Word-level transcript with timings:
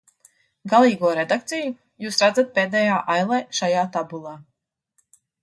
Galīgo 0.71 1.11
redakciju 1.19 1.67
jūs 2.05 2.17
redzat 2.23 2.49
pēdējā 2.57 2.97
ailē 3.17 3.41
šajā 3.61 3.85
tabulā. 3.99 4.35